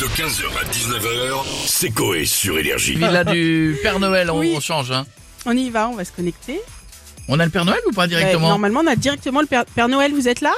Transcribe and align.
De 0.00 0.04
15h 0.04 0.44
à 0.60 0.64
19h, 0.70 1.44
c'est 1.66 1.90
Coé 1.90 2.24
sur 2.24 2.56
Énergie. 2.58 2.94
Villa 2.94 3.24
du 3.24 3.76
Père 3.82 3.98
Noël, 3.98 4.30
on, 4.30 4.38
Oui. 4.38 4.52
on 4.56 4.60
change. 4.60 4.92
Hein. 4.92 5.04
On 5.44 5.56
y 5.56 5.70
va, 5.70 5.88
on 5.88 5.96
va 5.96 6.04
se 6.04 6.12
connecter. 6.12 6.60
On 7.28 7.40
a 7.40 7.44
le 7.44 7.50
Père 7.50 7.64
Noël 7.64 7.80
ou 7.88 7.92
pas 7.92 8.02
Ouais, 8.02 8.08
directement 8.08 8.48
normalement, 8.48 8.80
on 8.84 8.86
a 8.86 8.94
directement 8.96 9.40
le 9.40 9.46
Père, 9.46 9.64
Père 9.66 9.88
Noël, 9.88 10.12
vous 10.12 10.28
êtes 10.28 10.40
là 10.40 10.52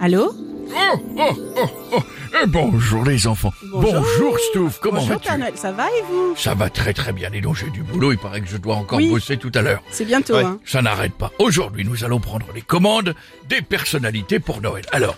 Allô 0.00 0.32
Oh, 0.70 0.98
oh, 1.16 1.36
oh, 1.56 1.66
oh. 1.94 2.02
Eh, 2.42 2.46
bonjour 2.46 3.02
les 3.02 3.26
enfants. 3.26 3.52
Bonjour. 3.72 4.38
Stouff, 4.50 4.78
comment 4.80 4.96
Bonjour 5.00 5.14
vas-tu 5.14 5.28
Père 5.28 5.38
Noël, 5.38 5.54
ça 5.56 5.72
va 5.72 5.86
et 5.86 6.02
vous 6.10 6.34
Ça 6.36 6.54
va 6.54 6.68
très 6.68 6.92
très 6.92 7.14
bien. 7.14 7.32
Et 7.32 7.40
donc 7.40 7.56
j'ai 7.56 7.70
du 7.70 7.82
boulot, 7.82 8.12
il 8.12 8.18
paraît 8.18 8.42
que 8.42 8.48
je 8.48 8.58
dois 8.58 8.74
encore 8.76 8.98
Oui. 8.98 9.08
bosser 9.08 9.38
tout 9.38 9.50
à 9.54 9.62
l'heure. 9.62 9.82
C'est 9.90 10.04
bientôt, 10.04 10.34
Ouais, 10.34 10.44
hein. 10.44 10.58
Ça 10.66 10.82
n'arrête 10.82 11.14
pas. 11.14 11.32
Aujourd'hui, 11.38 11.86
nous 11.86 12.04
allons 12.04 12.20
prendre 12.20 12.46
les 12.54 12.60
commandes 12.60 13.14
des 13.48 13.62
personnalités 13.62 14.38
pour 14.40 14.60
Noël. 14.60 14.84
Alors, 14.92 15.16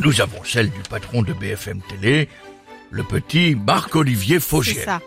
nous 0.00 0.20
avons 0.20 0.42
celle 0.44 0.70
du 0.70 0.80
patron 0.88 1.22
de 1.22 1.32
BFM 1.32 1.80
Télé, 1.88 2.28
le 2.90 3.02
petit 3.02 3.54
Marc-Olivier 3.54 4.36
C'est 4.40 4.48
Faugier. 4.48 4.82
ça. 4.84 5.00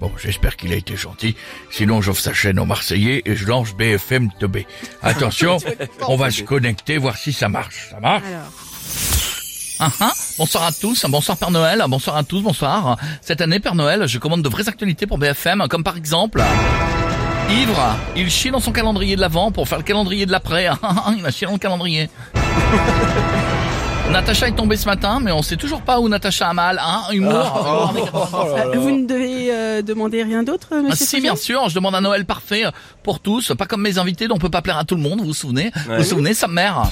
Bon, 0.00 0.10
j'espère 0.22 0.56
qu'il 0.56 0.72
a 0.72 0.76
été 0.76 0.96
gentil. 0.96 1.36
Sinon, 1.70 2.02
j'offre 2.02 2.20
sa 2.20 2.34
chaîne 2.34 2.58
aux 2.58 2.64
Marseillais 2.66 3.22
et 3.24 3.36
je 3.36 3.46
lance 3.46 3.72
BFM 3.74 4.30
Tobé. 4.38 4.66
Attention, 5.02 5.58
on 6.08 6.16
va 6.16 6.30
se 6.30 6.42
connecter, 6.42 6.98
voir 6.98 7.16
si 7.16 7.32
ça 7.32 7.48
marche. 7.48 7.88
Ça 7.90 8.00
marche 8.00 8.24
Alors, 8.26 8.52
Ah, 9.80 9.90
ah. 10.00 10.12
Bonsoir 10.38 10.64
à 10.64 10.72
tous, 10.72 11.04
bonsoir 11.08 11.36
Père 11.38 11.50
Noël, 11.50 11.82
bonsoir 11.88 12.16
à 12.16 12.24
tous, 12.24 12.42
bonsoir. 12.42 12.96
Cette 13.22 13.40
année, 13.40 13.60
Père 13.60 13.74
Noël, 13.74 14.06
je 14.06 14.18
commande 14.18 14.42
de 14.42 14.48
vraies 14.48 14.68
actualités 14.68 15.06
pour 15.06 15.18
BFM, 15.18 15.66
comme 15.68 15.84
par 15.84 15.96
exemple... 15.96 16.42
Ivre, 17.50 17.96
il 18.16 18.30
chie 18.30 18.50
dans 18.50 18.58
son 18.60 18.72
calendrier 18.72 19.16
de 19.16 19.20
l'avant 19.20 19.52
pour 19.52 19.68
faire 19.68 19.76
le 19.78 19.84
calendrier 19.84 20.24
de 20.24 20.32
l'après. 20.32 20.66
il 21.18 21.26
a 21.26 21.30
chié 21.30 21.46
dans 21.46 21.52
le 21.52 21.58
calendrier. 21.58 22.08
Natacha 24.10 24.48
est 24.48 24.52
tombée 24.52 24.76
ce 24.76 24.86
matin, 24.86 25.18
mais 25.20 25.32
on 25.32 25.42
sait 25.42 25.56
toujours 25.56 25.82
pas 25.82 25.98
où 25.98 26.08
Natacha 26.08 26.48
a 26.48 26.52
mal. 26.52 26.80
Hein 26.80 27.02
Humour. 27.12 27.92
euh, 28.56 28.78
vous 28.78 28.90
ne 28.90 29.06
devez 29.06 29.52
euh, 29.52 29.82
demander 29.82 30.22
rien 30.22 30.42
d'autre, 30.44 30.68
Ah, 30.70 30.76
monsieur 30.82 30.94
si, 31.04 31.04
Faugier 31.16 31.20
bien 31.22 31.36
sûr, 31.36 31.68
je 31.68 31.74
demande 31.74 31.94
un 31.96 32.00
Noël 32.00 32.24
parfait 32.24 32.64
pour 33.02 33.18
tous, 33.20 33.52
pas 33.58 33.66
comme 33.66 33.82
mes 33.82 33.98
invités 33.98 34.28
dont 34.28 34.36
on 34.36 34.38
peut 34.38 34.50
pas 34.50 34.62
plaire 34.62 34.78
à 34.78 34.84
tout 34.84 34.94
le 34.94 35.00
monde, 35.02 35.20
vous 35.20 35.26
vous 35.26 35.34
souvenez 35.34 35.72
Vous 35.88 35.96
vous 35.96 36.04
souvenez, 36.04 36.32
sa 36.34 36.46
mère 36.46 36.82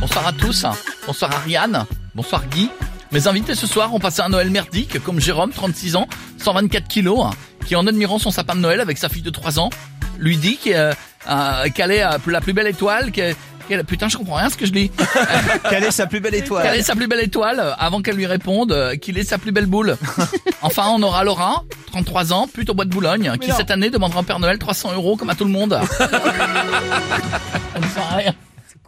Bonsoir 0.00 0.26
à 0.26 0.32
tous, 0.32 0.66
bonsoir 1.06 1.30
Ariane, 1.32 1.84
bonsoir 2.14 2.42
Guy. 2.50 2.68
Mes 3.12 3.28
invités 3.28 3.54
ce 3.54 3.66
soir 3.66 3.94
ont 3.94 4.00
passé 4.00 4.22
un 4.22 4.30
Noël 4.30 4.50
merdique, 4.50 5.00
comme 5.04 5.20
Jérôme, 5.20 5.50
36 5.50 5.96
ans, 5.96 6.08
124 6.38 6.88
kilos, 6.88 7.26
qui 7.66 7.76
en 7.76 7.86
admirant 7.86 8.18
son 8.18 8.30
sapin 8.32 8.56
de 8.56 8.60
Noël 8.60 8.80
avec 8.80 8.98
sa 8.98 9.08
fille 9.08 9.22
de 9.22 9.30
3 9.30 9.60
ans, 9.60 9.70
lui 10.18 10.36
dit 10.38 10.56
qu'elle 10.56 10.94
euh, 11.28 11.68
qu'elle 11.74 11.92
est 11.92 12.02
euh, 12.02 12.18
la 12.26 12.40
plus 12.40 12.52
belle 12.54 12.66
étoile, 12.66 13.12
qu'elle... 13.12 13.36
qu'elle- 13.68 13.84
Putain, 13.84 14.08
je 14.08 14.16
comprends 14.16 14.36
rien 14.36 14.48
ce 14.50 14.56
que 14.56 14.66
je 14.66 14.72
dis. 14.72 14.90
Quelle 15.70 15.84
est 15.84 15.90
sa 15.90 16.06
plus 16.06 16.20
belle 16.20 16.34
étoile 16.34 16.62
Quelle 16.64 16.78
est 16.78 16.82
sa 16.82 16.94
plus 16.94 17.06
belle 17.06 17.20
étoile 17.24 17.60
euh, 17.60 17.72
avant 17.78 18.02
qu'elle 18.02 18.16
lui 18.16 18.26
réponde 18.26 18.72
euh, 18.72 18.96
qu'il 18.96 19.18
est 19.18 19.24
sa 19.24 19.38
plus 19.38 19.52
belle 19.52 19.66
boule 19.66 19.96
Enfin, 20.62 20.86
on 20.90 21.02
aura 21.02 21.24
Laura, 21.24 21.64
33 21.86 22.32
ans, 22.32 22.46
pute 22.52 22.70
au 22.70 22.74
bois 22.74 22.84
de 22.84 22.90
Boulogne, 22.90 23.36
qui 23.40 23.50
non. 23.50 23.56
cette 23.56 23.70
année 23.70 23.90
demandera 23.90 24.20
au 24.20 24.22
Père 24.22 24.38
Noël 24.38 24.58
300 24.58 24.92
euros 24.94 25.16
comme 25.16 25.30
à 25.30 25.34
tout 25.34 25.44
le 25.44 25.50
monde. 25.50 25.78
Ça 25.98 27.78
me 27.80 27.86
fait 27.86 28.16
rire. 28.16 28.34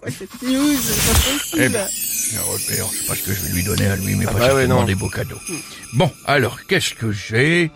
Quoi, 0.01 0.11
cette 0.11 0.43
news? 0.43 0.77
C'est 0.77 1.13
pas 1.13 1.65
Eh 1.65 1.69
possible. 1.69 1.73
ben, 1.73 1.87
je 1.89 2.59
sais 2.59 3.07
pas 3.09 3.15
ce 3.15 3.23
que 3.23 3.33
je 3.33 3.41
vais 3.43 3.53
lui 3.55 3.65
donner 3.65 3.87
à 3.87 3.97
lui, 3.97 4.15
mais 4.17 4.25
pas 4.27 4.33
bah 4.33 4.55
ouais, 4.55 4.67
non. 4.67 4.85
des 4.85 4.95
beaux 4.95 5.09
cadeaux. 5.09 5.39
Bon, 5.95 6.11
alors, 6.27 6.59
qu'est-ce 6.67 6.95
que 6.95 7.13
j'ai? 7.13 7.71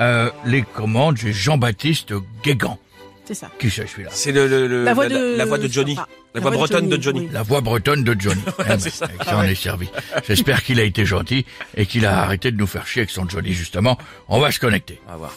Euh, 0.00 0.30
Les 0.44 0.62
commandes, 0.62 1.16
j'ai 1.16 1.32
Jean-Baptiste 1.32 2.12
Guégan. 2.44 2.78
C'est 3.24 3.34
ça. 3.34 3.48
Qui 3.58 3.70
c'est 3.70 3.86
celui-là? 3.86 4.10
C'est 4.12 4.32
le, 4.32 4.46
le- 4.48 4.66
le- 4.66 4.84
La 4.84 4.92
voix 4.94 5.08
la, 5.08 5.16
de... 5.18 5.36
la 5.36 5.44
voix 5.44 5.58
de 5.58 5.68
Johnny. 5.68 5.92
enfin, 5.92 6.06
La 6.34 6.40
voix 6.40 6.50
bretonne 6.50 6.88
de 6.88 7.00
Johnny. 7.00 7.28
La 7.32 7.42
voix 7.42 7.60
bretonne 7.60 8.02
de 8.02 8.16
Johnny. 8.18 8.42
C'est 8.78 8.90
ça. 8.90 9.04
avec 9.04 9.22
ça, 9.22 9.38
on 9.38 9.42
est 9.44 9.54
servi. 9.54 9.88
J'espère 10.26 10.64
qu'il 10.64 10.80
a 10.80 10.82
été 10.82 11.06
gentil 11.06 11.46
et 11.76 11.86
qu'il 11.86 12.06
a 12.06 12.18
arrêté 12.22 12.50
de 12.50 12.56
nous 12.56 12.66
faire 12.66 12.86
chier 12.88 13.02
avec 13.02 13.10
son 13.10 13.28
Johnny, 13.28 13.52
justement. 13.52 13.96
On 14.28 14.40
va 14.40 14.50
se 14.50 14.58
connecter. 14.58 15.00
On 15.06 15.12
va 15.12 15.16
voir. 15.16 15.32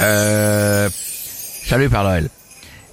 Euh... 0.00 0.88
Salut 0.90 1.88
Noël. 1.90 2.30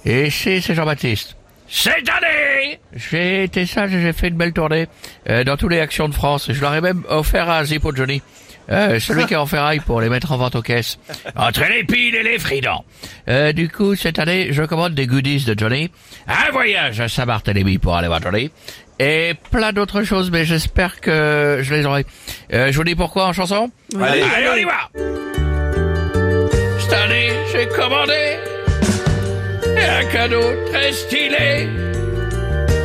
Et 0.04 0.30
c'est 0.30 0.60
c'est 0.60 0.74
Jean-Baptiste. 0.74 1.36
Cette 1.66 2.08
année, 2.08 2.78
j'ai 2.94 3.44
été 3.44 3.64
sage 3.64 3.94
et 3.94 4.02
j'ai 4.02 4.12
fait 4.12 4.28
une 4.28 4.36
belle 4.36 4.52
tournée 4.52 4.86
euh, 5.28 5.44
dans 5.44 5.56
toutes 5.56 5.70
les 5.70 5.80
actions 5.80 6.08
de 6.08 6.14
France. 6.14 6.52
Je 6.52 6.60
leur 6.60 6.74
ai 6.74 6.80
même 6.80 7.04
offert 7.08 7.48
un 7.48 7.64
Zippo 7.64 7.94
Johnny. 7.94 8.20
Euh, 8.70 8.98
celui 8.98 9.26
qui 9.26 9.34
est 9.34 9.38
en 9.38 9.46
ferraille 9.46 9.80
pour 9.80 10.00
les 10.00 10.08
mettre 10.08 10.32
en 10.32 10.36
vente 10.36 10.54
aux 10.54 10.62
caisses. 10.62 10.98
Entre 11.36 11.64
les 11.68 11.84
piles 11.84 12.14
et 12.14 12.22
les 12.22 12.38
fridans. 12.38 12.84
Euh, 13.28 13.52
du 13.52 13.68
coup, 13.68 13.94
cette 13.94 14.18
année, 14.18 14.48
je 14.52 14.62
commande 14.62 14.94
des 14.94 15.06
goodies 15.06 15.44
de 15.44 15.54
Johnny. 15.58 15.90
Un 16.26 16.50
voyage 16.50 17.00
à 17.00 17.08
Saint-Barthélemy 17.08 17.78
pour 17.78 17.94
aller 17.96 18.08
voir 18.08 18.22
Johnny. 18.22 18.50
Et 18.98 19.34
plein 19.50 19.72
d'autres 19.72 20.04
choses, 20.04 20.30
mais 20.30 20.44
j'espère 20.44 21.00
que 21.00 21.58
je 21.62 21.74
les 21.74 21.84
aurai. 21.84 22.06
Euh, 22.52 22.70
je 22.70 22.76
vous 22.76 22.84
dis 22.84 22.94
pourquoi 22.94 23.26
en 23.26 23.32
chanson 23.32 23.70
Oui. 23.94 24.02
Allez. 24.02 24.22
Allez, 24.22 24.48
on 24.48 24.56
y 24.56 24.64
va 24.64 24.90
Cette 26.78 26.92
année, 26.92 27.30
j'ai 27.52 27.66
commandé 27.68 28.38
un 29.76 30.04
cadeau 30.06 30.42
très 30.72 30.92
stylé, 30.92 31.68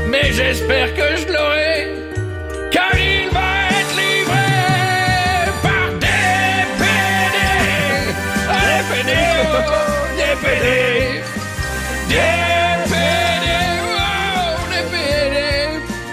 mais 0.08 0.34
j'espère 0.34 0.94
que 0.96 1.16
je 1.18 1.28
l'aurai, 1.32 1.88
car 2.72 2.90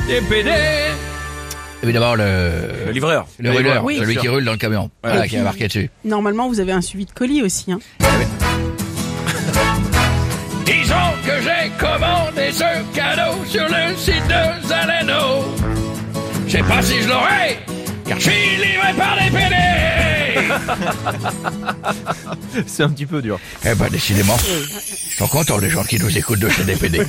des 0.07 0.21
PD, 0.21 0.45
des 0.45 0.45
PD. 0.45 0.51
Évidemment, 1.83 2.15
le... 2.15 2.51
Le 2.87 2.93
livreur. 2.93 3.27
Le 3.39 3.51
rouleur, 3.53 3.85
Oui. 3.85 3.99
celui 3.99 4.17
qui 4.17 4.29
roule 4.29 4.45
dans 4.45 4.53
le 4.53 4.59
camion, 4.59 4.91
voilà, 5.05 5.29
qui 5.29 5.37
a 5.37 5.43
marqué 5.43 5.67
dessus. 5.69 5.91
Normalement, 6.05 6.49
vous 6.49 6.59
avez 6.61 6.73
un 6.73 6.81
suivi 6.81 7.05
de 7.05 7.13
colis 7.13 7.43
aussi. 7.43 7.71
Hein. 7.71 7.79
Disons 10.65 10.95
que 11.25 11.33
j'ai 11.43 11.71
commandé 11.79 12.51
ce 12.51 12.65
cadeau 12.95 13.45
sur 13.47 13.65
le 13.65 13.95
site 13.97 14.27
de 14.27 14.67
Zaleno. 14.67 15.45
Je 16.47 16.53
sais 16.53 16.63
pas 16.63 16.83
si 16.83 17.03
je 17.03 17.09
l'aurai, 17.09 17.59
car 18.09 18.19
je 18.19 18.31
suis 18.31 18.57
livré 18.57 18.93
par 18.97 19.17
des 19.17 19.31
PD. 19.31 19.55
C'est 22.67 22.83
un 22.83 22.91
petit 22.91 23.07
peu 23.07 23.23
dur. 23.23 23.39
Eh 23.65 23.75
ben, 23.75 23.89
décidément, 23.89 24.37
ils 24.47 25.13
sont 25.17 25.29
contents 25.29 25.59
les 25.59 25.71
gens 25.71 25.85
qui 25.85 25.99
nous 25.99 26.17
écoutent 26.17 26.41
de 26.41 26.49
chez 26.49 26.65
des 26.65 26.77
PD. 26.77 27.01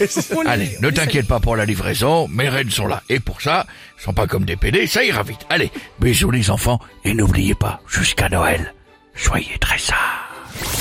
Allez, 0.46 0.78
ne 0.82 0.90
t'inquiète 0.90 1.28
pas 1.28 1.40
pour 1.40 1.56
la 1.56 1.66
livraison, 1.66 2.28
mes 2.28 2.50
reines 2.50 2.72
sont 2.72 2.88
là. 2.88 3.04
Et 3.10 3.20
pour 3.20 3.42
ça, 3.42 3.66
ils 4.00 4.04
sont 4.04 4.14
pas 4.14 4.28
comme 4.28 4.46
des 4.46 4.56
PD, 4.56 4.88
ça 4.88 5.04
ira 5.04 5.24
vite. 5.24 5.42
Allez, 5.50 5.72
bisous 6.00 6.32
les 6.32 6.50
enfants, 6.50 6.80
et 7.04 7.14
n'oubliez 7.14 7.56
pas, 7.56 7.82
jusqu'à 7.88 8.30
Noël, 8.30 8.74
soyez 9.16 9.58
très 9.60 9.78
sages. 9.78 9.96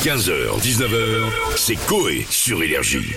15h, 0.04 0.59
19h, 0.62 1.22
c'est 1.56 1.77
Coé 1.87 2.27
sur 2.31 2.62
Énergie. 2.62 3.15